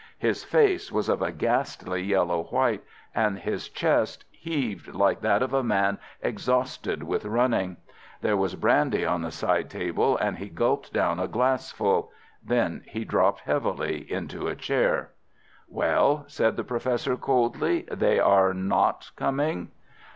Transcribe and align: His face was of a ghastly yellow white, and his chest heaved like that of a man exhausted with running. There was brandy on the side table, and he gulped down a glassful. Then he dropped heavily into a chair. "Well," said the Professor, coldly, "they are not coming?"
His 0.17 0.43
face 0.43 0.91
was 0.91 1.09
of 1.09 1.21
a 1.21 1.31
ghastly 1.31 2.01
yellow 2.01 2.45
white, 2.45 2.81
and 3.13 3.37
his 3.37 3.69
chest 3.69 4.25
heaved 4.31 4.95
like 4.95 5.21
that 5.21 5.43
of 5.43 5.53
a 5.53 5.61
man 5.61 5.99
exhausted 6.23 7.03
with 7.03 7.23
running. 7.23 7.77
There 8.19 8.35
was 8.35 8.55
brandy 8.55 9.05
on 9.05 9.21
the 9.21 9.29
side 9.29 9.69
table, 9.69 10.17
and 10.17 10.39
he 10.39 10.49
gulped 10.49 10.91
down 10.91 11.19
a 11.19 11.27
glassful. 11.27 12.11
Then 12.43 12.81
he 12.87 13.05
dropped 13.05 13.41
heavily 13.41 14.11
into 14.11 14.47
a 14.47 14.55
chair. 14.55 15.11
"Well," 15.69 16.23
said 16.25 16.57
the 16.57 16.63
Professor, 16.63 17.15
coldly, 17.15 17.87
"they 17.91 18.17
are 18.19 18.55
not 18.55 19.11
coming?" 19.15 19.69